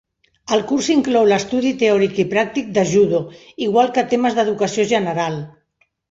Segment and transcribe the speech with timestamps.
[0.55, 3.19] El curs inclou l'estudi teòric i pràctic de judo,
[3.65, 5.37] igual que temes d'educació general.